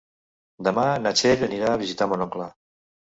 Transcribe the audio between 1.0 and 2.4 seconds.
na Txell anirà a visitar mon